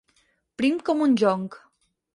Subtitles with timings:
[0.61, 1.63] Prim com un jonc.